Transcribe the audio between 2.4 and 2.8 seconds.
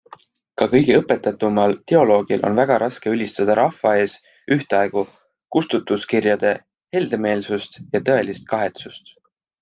on väga